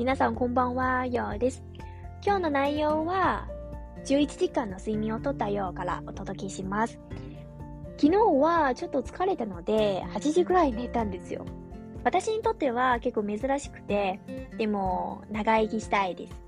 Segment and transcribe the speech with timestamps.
[0.00, 1.62] 皆さんこんばんは、ようです。
[2.24, 3.46] 今日の内容は、
[4.06, 6.98] 11時間の睡眠をとったようからお届けします。
[7.98, 11.44] 昨日はちょっと疲れたので、8時ぐらい寝たんですよ。
[12.02, 14.20] 私にとっては結構珍しくて、
[14.56, 16.40] でも長生きしたいです。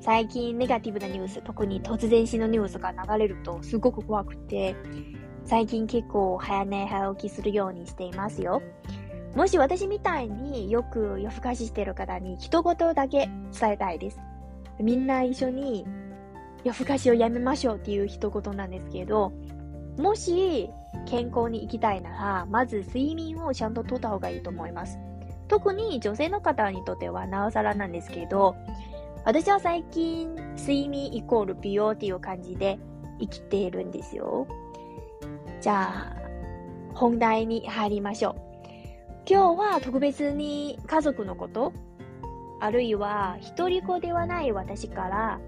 [0.00, 4.76] 最近ネガティブなニュース、特に突然死のニュースが流れるとすごく怖くて、
[5.44, 8.62] 最近結構早寝早起きするようにしていますよ。
[9.36, 13.28] もし私みたいによく夜更かししてる方に一言だけ
[13.58, 14.18] 伝えたいです。
[14.80, 15.86] みんな一緒に
[16.64, 19.34] 夜更かしをやめましょうっていう一言なんですけど、
[19.98, 20.70] もし
[21.04, 24.98] 健康に行きたいなら、まず睡眠をちゃんととった方がいいと思います。
[25.48, 28.56] 特に女性の方にとってはなおさらなんですけど、
[29.26, 32.78] 私は最近睡眠イコール美容っていう感じで
[33.20, 34.46] 生きているんですよ。
[35.60, 36.16] じゃあ、
[36.94, 38.45] 本題に入りましょう。
[39.28, 41.72] 今日は特別に家族のこと、
[42.60, 45.40] あるいは一人子ではない私から、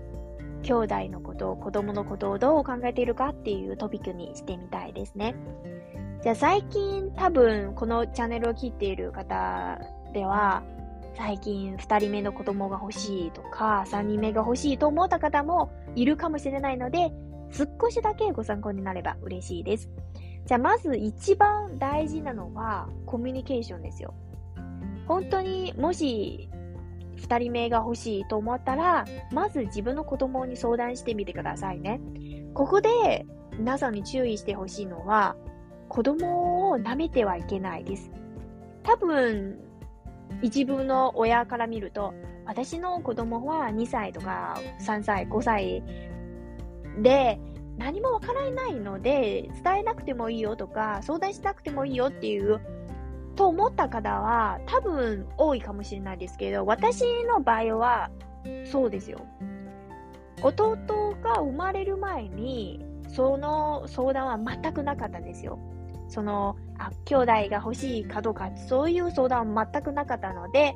[0.64, 5.36] 兄弟のこと、子供のことをどう考えているかっていうトピックにしてみたいですね。
[6.24, 9.78] じゃあ最近多分このチャンネルを聞いている方
[10.12, 10.64] では、
[11.16, 17.12] 最近2人目の子供が欲しいとか、3人目が欲しいと思った方もいるかもしれないので、
[17.52, 19.88] 少しだけご参考になれば嬉しいです。
[20.48, 24.14] じゃあまず一番大事なのはコミュニケーションですよ。
[25.06, 26.48] 本当にもし
[27.18, 32.00] 2人目が欲しいと思ったら、まず自分の子供に相談してみてくださいね。
[32.54, 33.26] ここで
[33.58, 35.36] 皆さんに注意してほしいのは、
[35.90, 38.10] 子供を舐めてはいけないです。
[38.84, 39.58] 多分、
[40.40, 42.14] 一部の親から見ると、
[42.46, 45.82] 私の子供は2歳とか3歳、5歳
[47.02, 47.38] で、
[47.78, 52.60] 何もわからないので、伝えなくてもいいよとか、相談しなくてもいいよっていう、
[53.36, 58.10] と思った方は多分多いかもしれないですけど、私の場合は
[58.64, 59.20] そうですよ。
[60.42, 60.76] 弟
[61.22, 65.58] が生まれる前に、その相談は全くなかったんですよ。
[66.08, 70.74] その、あ、兄弟が欲しいかどうか、そういう相談は全くなかったので、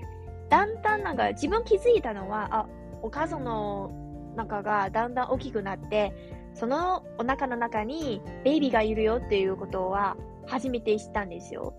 [0.48, 2.66] だんだんなんか自分気づいたのは、あ、
[3.02, 3.90] お母さんの
[4.36, 6.12] 中がだんだん大きくなって、
[6.54, 11.74] そのお腹の中にベイビーがいるよっていうことは初めて知ったんですよ。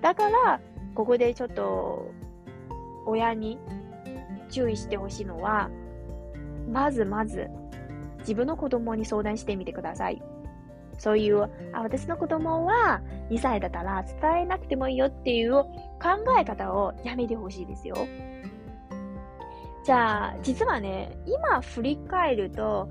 [0.00, 0.60] だから、
[0.94, 2.10] ここでちょっと
[3.06, 3.58] 親に
[4.50, 5.70] 注意してほしいのは、
[6.70, 7.48] まずまず
[8.20, 10.22] 自分の子供に相談してみてください。
[10.98, 15.70] そういう、あ、私の子供は2歳だったら伝えなくてもいいよっていう考
[16.38, 17.96] え方をやめてほしいですよ。
[19.82, 22.88] じゃあ、実はね、今振り返ると、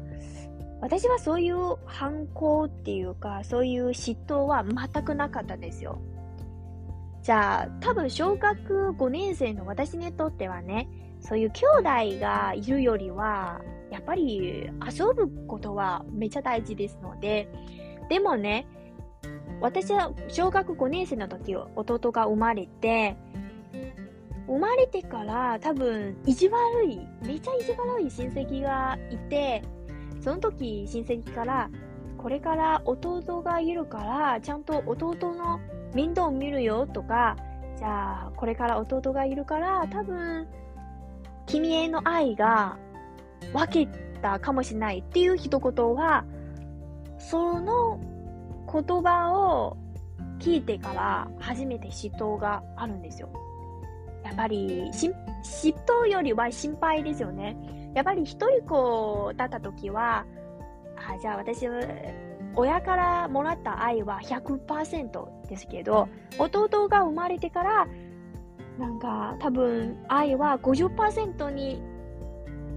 [0.82, 6.02] 私はそういう反抗っていうか、そういう嫉妬は全くなかったですよ。
[7.22, 10.88] じゃあ、多分小学5年生の私にとってはね、
[11.20, 17.50] そういう兄弟がいるよりは、やっぱり遊ぶことはめっちゃ大事ですので、
[18.10, 18.66] でもね、
[19.62, 23.18] 私は小学5年生の時、弟が生まれて、
[24.48, 29.62] 生まれてから多分意地悪い、めちゃ意地悪い親戚がいて、
[30.22, 31.70] その時親戚から、
[32.18, 35.60] これから弟がいるから、ちゃんと弟の
[35.94, 37.38] 面倒を見るよとか、
[37.78, 40.48] じゃあ、これから弟がいるから、多分、
[41.46, 42.78] 君への愛が
[43.54, 43.92] 分け
[44.22, 46.26] たかもしれないっていう一言は、
[47.18, 48.00] その
[48.72, 49.78] 言葉を
[50.40, 53.30] 聞いてから初めて嫉妬があるんですよ。
[54.24, 55.14] やっぱり、嫉
[55.86, 57.58] 妬よりは心配ですよね。
[57.94, 60.26] やっぱり一人子だった時は、
[60.98, 61.68] あじゃあ私、
[62.56, 66.08] 親からもらった愛は100%ですけど、
[66.38, 67.88] 弟が生まれてから、
[68.78, 71.82] なんか多分愛は50%に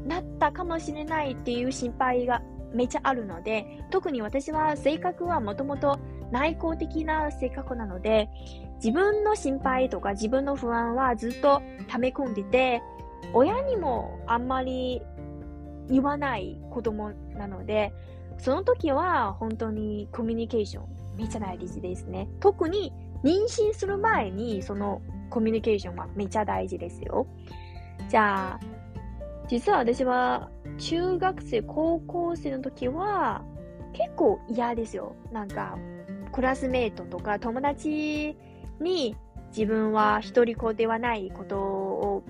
[0.06, 2.42] なったかもしれないっていう心配が
[2.72, 5.98] めちゃあるので、特に私は性格はもともと
[6.30, 8.28] 内向的な性格なので、
[8.76, 12.82] 自分の心配とか自分の不安はずっと溜め込んでて、
[13.32, 15.02] 親にもあんまり
[15.88, 17.92] 言わない子供なので、
[18.38, 22.28] その時は本当にコミュニケーションめちゃ大事ですね。
[22.40, 22.92] 特に
[23.22, 27.26] 妊娠する前にそのコミュニケーションはめちゃ大事ですよ。
[28.08, 28.60] じゃあ、
[29.48, 33.44] 実は私は中学生、高校生の時は
[33.92, 35.14] 結構嫌ですよ。
[35.30, 35.78] なんか、
[36.32, 38.36] クラスメートとか友達
[38.80, 39.16] に
[39.56, 42.24] 自分は一人子ではないことを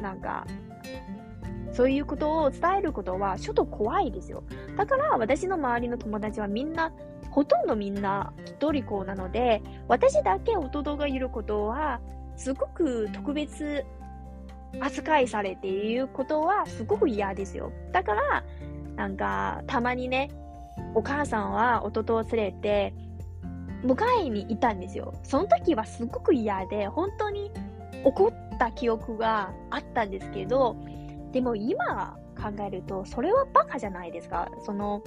[0.00, 0.46] なんか、
[1.72, 4.42] そういうことを伝えることはちょっと怖いですよ。
[4.76, 6.92] だから私の周りの友達はみんな、
[7.30, 12.00] ほとんどみんな一人子なので、私だけ弟がいることは
[12.36, 13.84] すごく特別
[14.80, 17.72] 扱いされていることはすごく嫌ですよ。
[17.92, 18.44] だから、
[18.96, 20.30] なんか、たまにね、
[20.94, 22.94] お母さんは弟を連れて、
[23.84, 25.14] 迎えに行ったんですよ。
[25.22, 27.50] その時はすごく嫌で、本当に
[28.04, 30.76] 怒った記憶があったんですけど、
[31.32, 34.50] でも今考えると、それはバカじゃないですか。
[34.64, 35.02] その、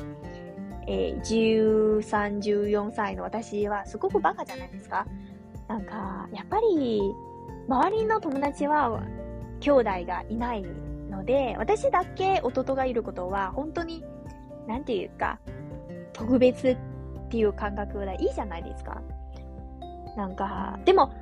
[0.88, 5.06] えー、13、14歳の私はすごくバカじゃないですか。
[5.68, 7.02] なんか、やっぱり、
[7.68, 9.02] 周りの友達は
[9.60, 14.04] 兄弟がいないので、私だけ弟がいることは本当に、
[14.68, 15.40] なんていうか、
[16.12, 16.78] 特別っ
[17.30, 19.02] ていう感覚がいいじゃないですか。
[20.18, 21.14] なんか、でも、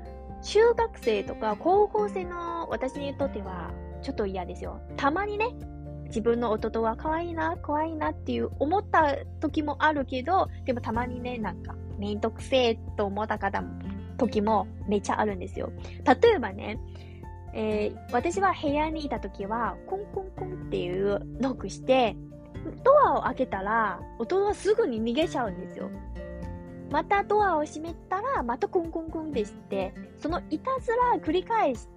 [0.44, 3.72] 中学生とか高校生の私にとっては
[4.02, 4.82] ちょっと嫌ですよ。
[4.98, 5.50] たまにね、
[6.06, 13.80] 自分の弟は可愛いな、怖いなっていう思った時もあるけど、でもたまにね、なんか、めんどくせえと思った方も、
[14.18, 15.72] 時もめっちゃあるんですよ。
[16.22, 16.80] 例えばね、
[17.54, 22.16] えー、私は部屋にいた時は、コンコンコンっていうノックして、
[22.84, 25.90] ドアを開けたら、弟はすぐに逃げちゃうんですよ。
[26.92, 31.88] またドアを閉めたら、またコンコンコンでして、そのいたずら繰り返し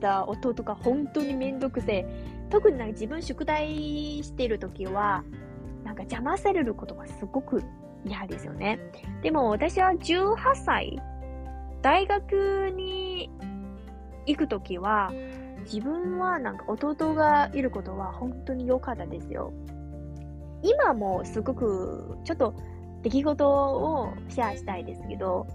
[0.00, 2.06] た弟が本当にめんどくせえ。
[2.50, 5.24] 特になんか自分宿題してる時は、
[5.84, 7.62] なんか邪魔されることがすごく
[8.04, 8.78] 嫌ですよね。
[9.22, 11.00] でも私は18歳、
[11.80, 13.30] 大学に
[14.26, 15.10] 行く時は、
[15.64, 19.52] 自分はなんか弟がいることは本当に良かったですよ。
[20.62, 22.54] 今もすごくちょっと
[23.02, 25.46] 出来事をシェアしたいですけど、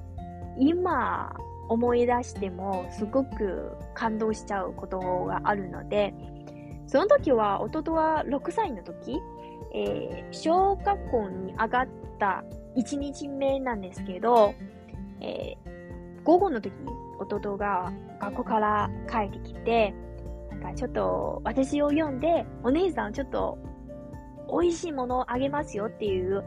[0.58, 1.36] 今
[1.70, 6.14] 思い出してもすごく感動しちゃうことがあるので、
[6.88, 9.20] その時は、弟は6歳の時、
[9.74, 12.44] えー、小学校に上がった
[12.78, 14.56] 1日目なんですけど、
[15.20, 16.72] えー、午後の時
[17.20, 17.92] 弟が
[18.22, 19.94] 学校から帰ってきて、
[20.50, 23.58] なんかちょっと私を呼んで、お姉さんちょっと
[24.50, 26.44] 美味しいものをあげますよっていう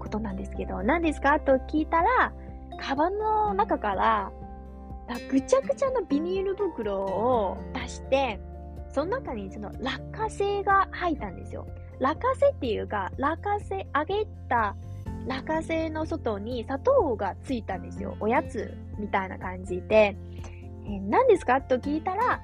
[0.00, 1.38] ことなんですけど、何ですか？
[1.38, 2.32] と聞いたら、
[2.80, 4.32] カバンの中から、
[5.30, 8.40] ぐちゃぐちゃのビニール袋を出して、
[8.92, 11.66] その中にその落花生が入ったんですよ。
[12.00, 14.74] 落花生っていうか、落花生、揚げた
[15.26, 18.16] 落花生の外に砂糖がついたんですよ。
[18.20, 20.16] おやつみたいな感じで。
[20.86, 21.60] えー、何ですか？
[21.60, 22.42] と聞いたら、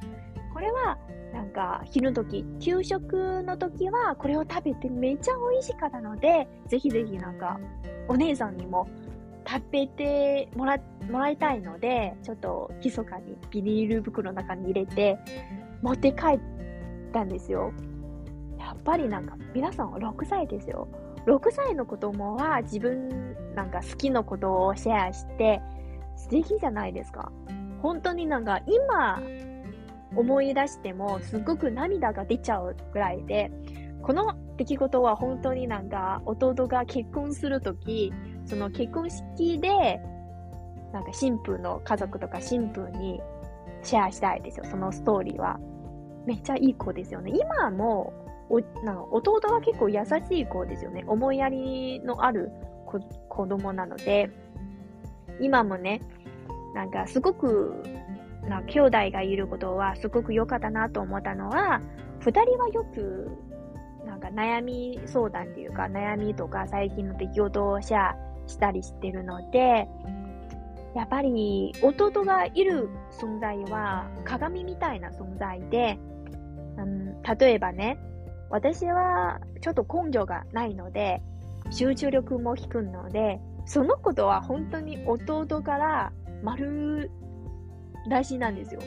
[0.52, 0.98] これは
[1.36, 7.60] なんか、昼時、給食の時は、これを食べてめっちゃ美味しかったので、ぜひぜひなんか、
[8.08, 8.88] お姉さんにも
[9.46, 10.78] 食べてもら、
[11.10, 15.18] もらいたいので、ちょっと、密かにビニール袋の中に入れて、
[15.82, 16.40] 持って帰っ
[17.12, 17.70] たんですよ。
[18.58, 20.88] やっぱりなんか、皆さんは6歳ですよ。
[21.26, 25.60] 6歳の子供は自分なんか好きなことをシェアして、
[26.16, 27.30] 素敵じゃないですか。
[27.82, 29.20] 本当になんか今
[30.16, 33.50] 思い出してもすごく涙が出ちゃうぐらいで、
[34.02, 38.12] この出来事は本当になんか弟が結婚するとき、
[38.44, 40.00] その結婚式で、
[40.92, 43.20] なんか新婦の家族とか新婦に
[43.82, 45.58] シェアしたいですよ、そのストーリーは。
[46.26, 47.32] めっちゃいい子ですよね。
[47.34, 48.12] 今も、
[48.48, 51.04] おなんか弟は結構優しい子ですよね。
[51.06, 52.50] 思いやりのある
[52.86, 54.30] 子子供なので、
[55.40, 56.00] 今もね、
[56.74, 57.82] なんかすごく
[58.48, 61.80] な兄弟がいることはすごく良かったなと思ったのは、
[62.20, 63.30] 二人はよく、
[64.06, 69.88] なんか悩み相談っていうか、悩みとか最近の出来事をシェアしたりしてるので、
[70.94, 72.88] やっぱり弟がいる
[73.20, 75.98] 存在は鏡みたいな存在で、
[76.78, 77.98] うん、例えばね、
[78.48, 81.20] 私はちょっと根性がないので、
[81.70, 86.12] 集中力も低いので、そのことは本当に弟から
[86.42, 87.10] 丸
[88.08, 88.80] 大事なんですよ。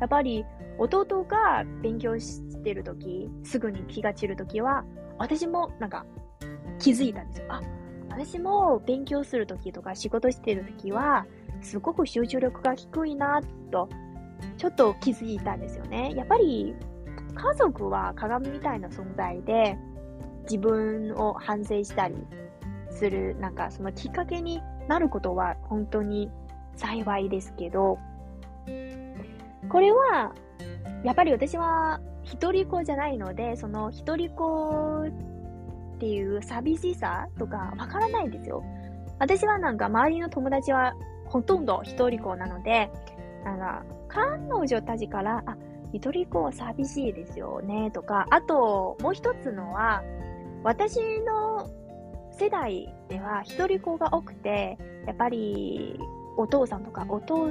[0.00, 0.44] やっぱり
[0.78, 4.84] 弟が勉強してるとき、すぐに気が散るときは、
[5.18, 6.04] 私もなんか
[6.78, 7.46] 気づいたんですよ。
[7.48, 7.60] あ、
[8.10, 11.26] 私も勉強するときとか仕事してるときは、
[11.62, 13.88] すごく集中力が低いなと、
[14.56, 16.12] ちょっと気づいたんですよね。
[16.14, 16.74] やっぱり
[17.34, 19.78] 家族は鏡みたいな存在で、
[20.42, 22.16] 自分を反省したり
[22.90, 26.30] する、なんかそのきっかけになることは本当に
[26.76, 27.98] 幸いですけど、
[29.74, 30.32] これは、
[31.02, 35.08] やっぱり私は一人子じゃないので、その一人子
[35.96, 38.62] っていう寂しさとかわからないんですよ。
[39.18, 40.94] 私はなんか周りの友達は
[41.26, 42.88] ほとんど一人子なので、
[43.44, 44.28] なんか彼
[44.64, 45.56] 女たちから、あ、
[45.92, 50.04] 一人子は寂しいですよねとか、あともう一つのは、
[50.62, 51.68] 私の
[52.30, 55.98] 世代では一人子が多くて、やっぱり
[56.36, 57.50] お父さんとかお父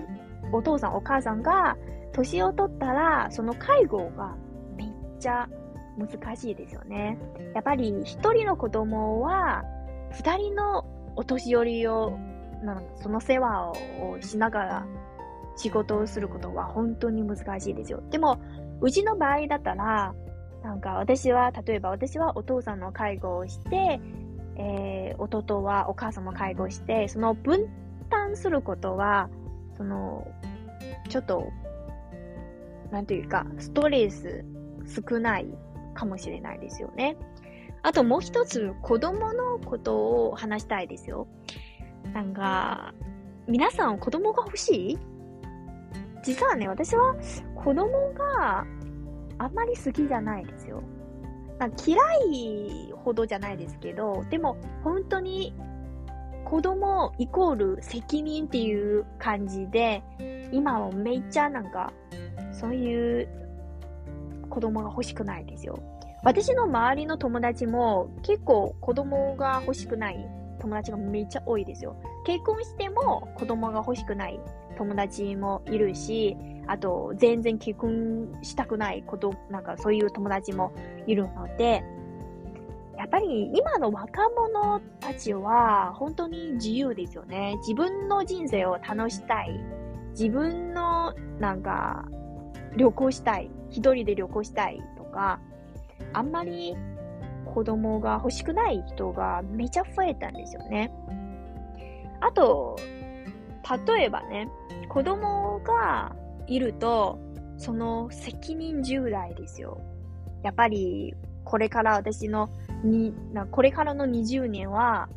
[0.54, 1.76] お父さんお母さんが
[2.14, 4.36] 年を取ったら、その介護が
[4.78, 4.88] めっ
[5.20, 5.50] ちゃ
[5.98, 7.18] 難しいですよね。
[7.54, 9.64] やっぱり一人の子供は、
[10.12, 12.18] 二人のお年寄りを、
[12.96, 13.76] その世話を
[14.22, 14.86] しながら
[15.56, 18.02] 仕事をすることは本当に難しいですよ。
[18.10, 18.40] でも、
[18.82, 20.14] うちの場合だったら、
[20.64, 24.00] なんか私は、例えば私はお父さんの介護をして、
[24.56, 27.68] えー、弟はお母さんの介護をして、その分
[28.10, 29.30] 担することは、
[29.78, 30.28] その、
[31.10, 31.50] ちょっと、
[32.94, 34.46] なんていうか、ストレス
[35.10, 35.48] 少ない
[35.96, 37.18] かもしれないですよね。
[37.82, 41.28] あともう一つ、子供のことを話したいですよ。
[42.14, 42.94] なんか、
[43.48, 45.00] 皆さん子供が欲しい？
[46.24, 47.16] 実はね、私は
[47.56, 48.66] 子供が
[49.40, 50.84] あんまり好きじゃないですよ。
[51.86, 51.98] 嫌
[52.32, 55.54] いほどじゃないですけど、でも本当に
[56.46, 60.04] 子供イコール責任っていう感じで、
[60.52, 61.92] 今はめっちゃなんか、
[62.54, 63.28] そういう
[64.50, 65.80] 子供が欲しくないですよ。
[66.24, 70.26] 私の周りの友達も結構子供が欲しくない
[70.60, 71.98] 友達がめっちゃ多いですよ。
[72.26, 74.40] 結婚しても子供が欲しくない
[74.78, 80.72] 友達もいるし、あと、全然結婚したくないこと、なんかそういう友達も
[81.08, 81.84] いるので、
[82.98, 87.56] やっぱり今の若者たちは本当に自由ですよね。
[87.58, 89.60] 自分の人生を楽したい。
[90.12, 92.06] 自分のなんか
[92.78, 93.50] 旅行したい。
[93.70, 95.40] 一人で旅行したいとか、
[96.14, 96.76] あんまり
[97.46, 100.92] 子供が欲しくない人がめちゃ増えたんですよね。
[102.22, 102.78] あと、
[103.88, 104.50] 例えばね、
[104.90, 106.16] 子供が
[106.48, 107.20] いると、
[107.58, 109.80] その責任重大ですよ。
[110.44, 112.50] やっぱり、これから私の
[112.84, 113.14] に、
[113.52, 115.10] これからの20年は、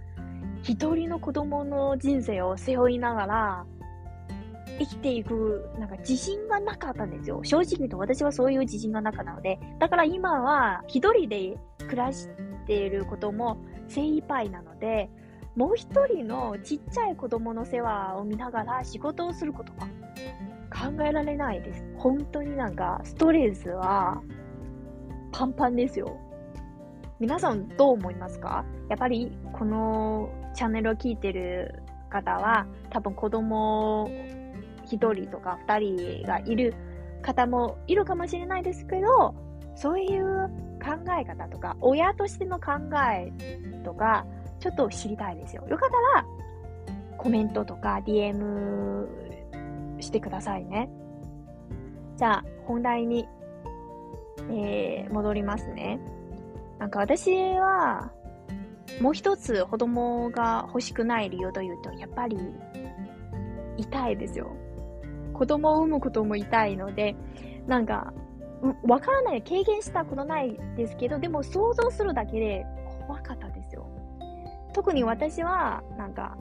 [0.63, 3.67] 一人の子供の人生を背負いながら、
[4.79, 7.41] 生きていく、なんか自信がなかったんですよ。
[7.43, 12.29] 正直言うと私はそういう自信がなかったので、だから今は一人で暮らし
[12.67, 15.11] ていることも精一杯なので、
[15.55, 19.87] もう一人のちっちゃい子供の世話を見ながら仕事をすることが
[20.71, 21.85] 考えられないです。
[21.97, 24.21] 本当になんかストレスは
[25.33, 26.15] パンパンですよ。
[27.19, 28.67] 皆さんどう思いますか？
[28.91, 34.11] やっぱりこのチャンネルを聞いてる方は多分子供
[34.87, 36.75] 一人とか二人がいる
[37.23, 39.35] 方もいるかもしれないですけど、
[39.75, 40.49] そういう
[40.83, 42.73] 考え方とか、親としての考
[43.13, 43.33] え
[43.85, 44.27] とか、
[44.61, 45.67] ちょっと知りたいですよ。
[45.69, 46.27] よかったら、
[47.19, 49.07] コメントとか DM
[50.01, 50.89] してくださいね。
[52.17, 53.29] じゃあ、本題に、
[54.51, 56.01] えー、戻りますね。
[56.79, 58.13] なんか私は、
[59.01, 62.39] もう一つ子供が欲しくない理由というと、やっぱり、
[63.77, 64.57] 痛いですよ。
[65.37, 67.15] 子供を産むことも痛いので、
[67.67, 68.15] なんか、
[68.85, 72.67] わからない、経験したことないですけど、でも想像するだけで
[73.07, 73.87] 怖かったですよ。
[74.73, 76.39] 特に私は、なんか、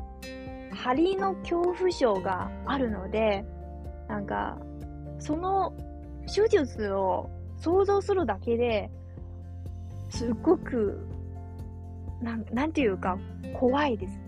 [0.71, 3.43] 針の恐怖症があるので、
[4.07, 4.57] なんか、
[5.19, 5.73] その
[6.33, 8.89] 手術を想像するだけで、
[10.09, 11.05] すっごく、
[12.21, 13.17] なん、なんていうか、
[13.59, 14.19] 怖いです。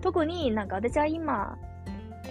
[0.00, 1.58] 特になんか私は今、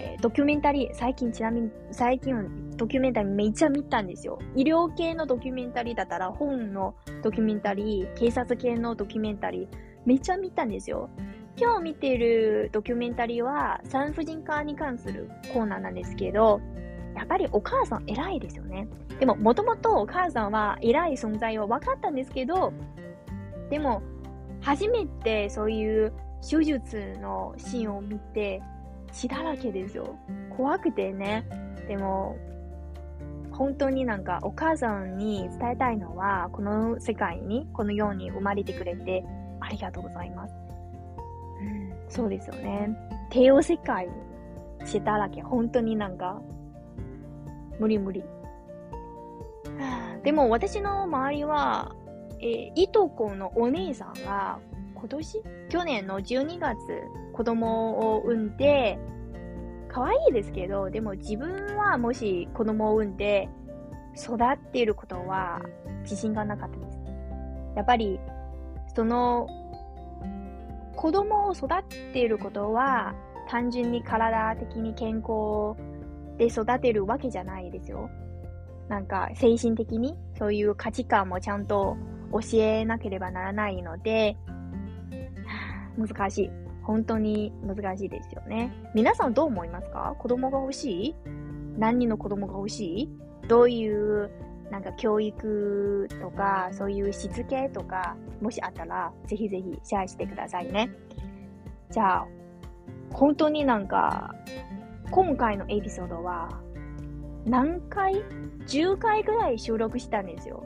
[0.00, 2.42] えー、ドキュメンタリー、最近ちなみに、最近は
[2.76, 4.38] ドキュメンタリーめっちゃ見たんですよ。
[4.56, 9.68] 医療系のドキュメンタリーだったら、本のドキュメンタリー、警察系のドキュメンタリー、
[10.06, 11.10] めっちゃ見たんですよ。
[11.58, 16.60] 今日見ているドキュメンタリーは産婦人科に関するコーナーなんですけど、
[17.14, 18.88] やっぱりお母さん偉いですよね。
[19.18, 22.72] でも、もともとお母さんは偉い存在を分かったんですけど、
[23.68, 24.00] でも、
[24.62, 26.12] 初めてそういう
[26.48, 28.62] 手術のシーンを見て、
[29.12, 30.16] 血だらけですよ。
[30.56, 31.44] 怖くてね。
[31.88, 32.36] でも、
[33.52, 39.24] 本当になんかお母さんに伝えたいのは、この世界に、この世に生まれてくれて、
[39.60, 40.54] ありがとうございます。
[41.60, 42.96] うん、そうですよね。
[43.30, 44.08] 帝王世界
[44.84, 45.42] 血だらけ。
[45.42, 46.40] 本当になんか、
[47.78, 48.24] 無理無理。
[50.22, 51.94] でも私の周りは、
[52.40, 54.58] えー、いとこのお姉さんが
[54.94, 56.76] 今年去年の12月
[57.40, 58.98] 子供を産んで、
[59.88, 63.48] 可愛いですけど、でも自分はもし子供を産んで
[64.14, 65.62] 育っていることは
[66.02, 66.98] 自信がなかったです。
[67.76, 68.20] やっぱり
[68.94, 69.48] その
[70.96, 73.14] 子供を育っていることは
[73.48, 75.80] 単純に体的に健康
[76.36, 78.10] で育てるわけじゃないですよ。
[78.90, 81.96] なんか精神的にそういう価値観もちゃんと
[82.32, 84.36] 教えなければならないので、
[85.96, 86.59] 難しい。
[86.90, 88.72] 本当に難しいですよね。
[88.96, 90.16] 皆さんどう思いますか？
[90.18, 91.14] 子供が欲しい？
[91.78, 93.08] 何人の子供が欲しい？
[93.46, 94.28] どういう
[94.72, 100.90] なんか教育とか、そういうしつけとか、もしあったら、ぜひぜひシェアしてくださいね。
[101.92, 102.26] じゃあ、
[103.12, 104.34] 本当になんか、
[105.12, 106.48] 今回のエピソードは、
[107.46, 108.14] 何回
[108.66, 110.64] ?10 回ぐらい収録したんですよ。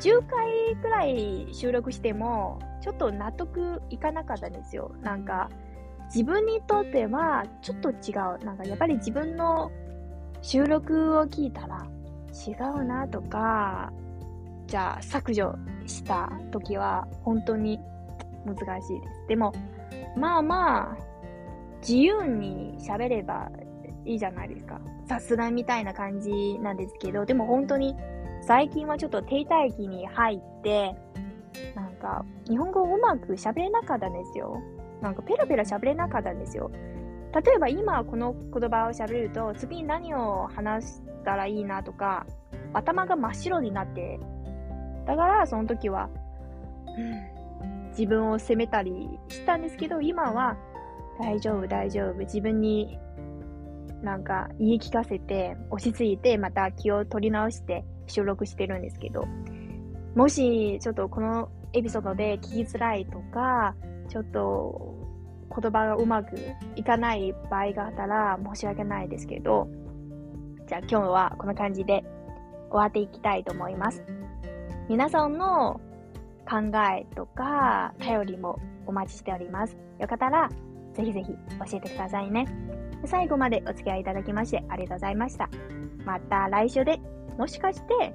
[0.00, 4.92] 10回ぐらい収録しても、ちょっと納得いかなかったんですよ。
[5.02, 5.50] なんか、
[6.14, 8.44] 自分にとってはちょっと違う。
[8.44, 9.70] なんかやっぱり自分の
[10.42, 11.86] 収録を聞いたら
[12.46, 13.92] 違うなとか、
[14.66, 17.80] じゃあ削除した時は本当に
[18.44, 19.28] 難しいです。
[19.28, 19.52] でも、
[20.16, 20.96] まあまあ、
[21.80, 23.50] 自由に喋れば
[24.04, 24.80] いいじゃないですか。
[25.06, 27.96] 雑談みたいな感じなんですけど、でも本当に
[28.46, 30.94] 最近はちょっと停滞期に入って、
[31.74, 34.62] なんか日本語をうまく喋れなかったんですよ。
[35.02, 36.70] なんかペラペラ喋れなかったんですよ。
[37.34, 42.24] 例えば今この言葉を喋ると次に何を話したらいいなとか
[42.72, 44.18] 頭が真っ白になって
[45.06, 46.08] だからその時は、
[47.62, 50.56] うん、自分を責めたりしたんですけど今は
[51.20, 52.98] 大丈夫大丈夫自分に
[54.02, 59.26] なんか言い聞かせて落ち着いてまた気を取り直して収録してるんですけど
[60.14, 63.74] もしちょっとこのエピソードで聞きづらいとか
[64.08, 64.94] ちょっと
[65.48, 66.36] 言葉がうまく
[66.74, 69.68] いかない場合があったら申し訳ないですけど、
[70.66, 72.04] じゃあ今日はこんな感じで
[72.70, 74.04] 終わっていきたいと思います。
[74.88, 75.80] 皆さんの
[76.48, 76.56] 考
[76.98, 79.76] えとか頼りもお待ちしております。
[79.98, 80.48] よかったら
[80.94, 82.46] ぜひぜひ教えてくださいね。
[83.04, 85.48] 最後までお付き合いいただきましてありがとうございました。
[86.04, 87.00] また来週で、
[87.38, 88.14] もしかして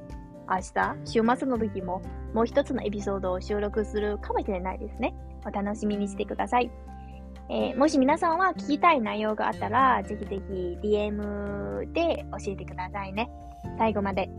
[0.50, 2.02] 明日、週末の時も
[2.34, 5.16] もう一つのエピソードを収録するかもしれないですね。
[5.46, 6.72] お楽しみにしてください。
[7.50, 13.30] えー、もし皆さんは聞きたい内容があったら、ぜひぜひ DM で教えてくださいね。
[13.78, 14.30] 最後まで。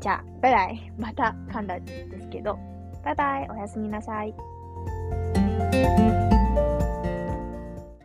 [0.00, 0.92] じゃあ、バイバイ。
[0.98, 2.58] また噛んだんですけど。
[3.04, 3.48] バイバイ。
[3.50, 4.34] おやすみなさい。